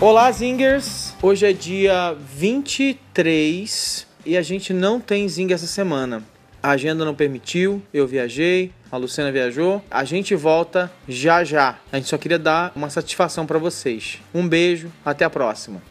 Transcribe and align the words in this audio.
Olá, 0.00 0.32
Zingers! 0.32 1.12
Hoje 1.20 1.44
é 1.44 1.52
dia 1.52 2.16
23 2.34 4.06
e 4.24 4.34
a 4.34 4.40
gente 4.40 4.72
não 4.72 4.98
tem 4.98 5.28
Zing 5.28 5.52
essa 5.52 5.66
semana. 5.66 6.24
A 6.62 6.70
agenda 6.70 7.04
não 7.04 7.14
permitiu, 7.14 7.82
eu 7.92 8.06
viajei, 8.06 8.72
a 8.90 8.96
Luciana 8.96 9.30
viajou. 9.30 9.84
A 9.90 10.02
gente 10.04 10.34
volta 10.34 10.90
já 11.06 11.44
já. 11.44 11.78
A 11.92 11.98
gente 11.98 12.08
só 12.08 12.16
queria 12.16 12.38
dar 12.38 12.72
uma 12.74 12.88
satisfação 12.88 13.44
para 13.44 13.58
vocês. 13.58 14.18
Um 14.32 14.48
beijo, 14.48 14.90
até 15.04 15.26
a 15.26 15.28
próxima. 15.28 15.82